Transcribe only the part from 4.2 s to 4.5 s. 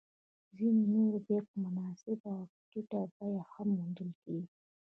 کېږي